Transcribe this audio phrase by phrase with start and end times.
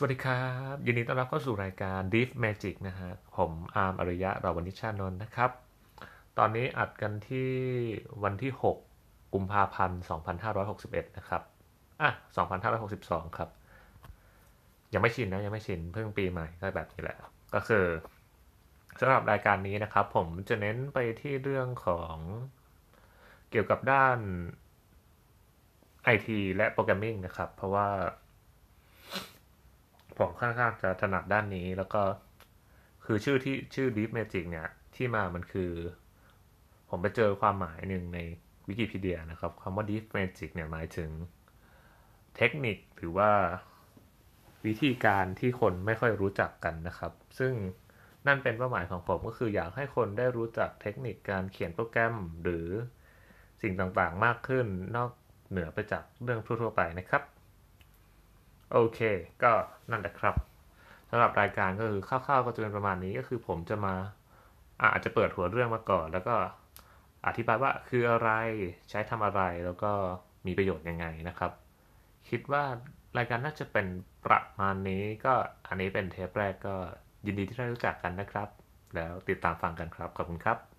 [0.00, 5.50] สวัสดีครับ ยินดีต้อนรับเข้าสู่รายการ Deep Magic นะฮะ ผมอาร์มอริยะเราวนิชานนท์นะครับ
[6.38, 7.50] ตอนนี้อัดกันที่
[8.24, 10.00] วันที่ 6 กุมภาพันธ์
[10.58, 11.42] 2561 นะครับ
[12.00, 12.10] อะ
[12.74, 13.48] 2562 ครับ
[14.92, 17.16] ยังไม่ชินนะ ยังไม่ชิน เพิ่งปีใหม่ก็แบบนี้แหละ
[17.54, 17.84] ก็คือ
[19.00, 22.16] สำหรับรายการนี้นะครับ ผมจะเน้นไปที่เรื่องของ
[23.50, 24.18] เกี่ยวกับด้าน
[26.14, 27.88] IT และโปรแกรมมิ่งนะครับ เพราะว่า
[30.18, 32.02] ผมค่อนข้างจะถนัดด้านนี้ แล้วก็
[33.04, 35.72] คือชื่อที่ชื่อ Deep Magic เนี่ย ที่มามันคือ
[36.88, 38.18] ผมไปเจอความหมายหนึ่งใน
[38.68, 41.10] วิกิพีเดียนะครับคำว่า Deep Magic เนี่ยหมายถึง
[42.36, 43.30] เทคนิคหรือว่า
[44.66, 47.52] วิธีการที่คนไม่ค่อยรู้จักกันนะครับ ซึ่ง
[48.26, 52.68] นั่นเป็นเป้าหมายของผมก็คืออยากให้คนได้รู้จักเทคนิคการเขียนโปรแกรมหรือ
[53.62, 54.66] สิ่งต่างๆมากขึ้น
[54.96, 55.10] นอก
[55.50, 57.22] เหนือไปจากเรื่องทั่ว ๆ ไปนะครับ
[58.72, 59.00] โอเค
[59.42, 59.52] ก็
[59.90, 60.34] นั่นแหละครับ
[61.10, 63.94] สำหรับรายการก็คือคร่าวๆก็จะเป็นประมาณนี้ก็คือผมจะมา
[64.80, 66.34] อาจจะเปิดหัวเรื่องมาก่อน แล้วก็
[67.26, 68.30] อธิบายว่าคืออะไร
[68.90, 69.92] ใช้ทำอะไรแล้วก็
[70.46, 71.52] มีประโยชน์ยังไงนะครับ
[72.28, 72.64] คิดว่า
[73.18, 73.86] รายการน่าจะเป็น
[74.26, 75.34] ประมาณนี้ก็
[75.68, 76.76] อันนี้เป็นเทปแรกก็
[77.26, 78.48] ยินดีที่ได้รู้จักกันนะครับ
[78.94, 80.77] แล้วติดตามฟังกันครับ ขอบคุณครับ